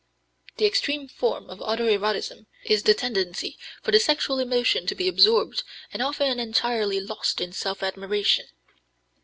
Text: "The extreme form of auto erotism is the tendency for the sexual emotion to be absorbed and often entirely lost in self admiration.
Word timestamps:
"The 0.57 0.65
extreme 0.65 1.07
form 1.07 1.47
of 1.47 1.61
auto 1.61 1.85
erotism 1.87 2.47
is 2.63 2.81
the 2.81 2.95
tendency 2.95 3.59
for 3.83 3.91
the 3.91 3.99
sexual 3.99 4.39
emotion 4.39 4.87
to 4.87 4.95
be 4.95 5.07
absorbed 5.07 5.61
and 5.93 6.01
often 6.01 6.39
entirely 6.39 6.99
lost 6.99 7.39
in 7.39 7.53
self 7.53 7.83
admiration. 7.83 8.47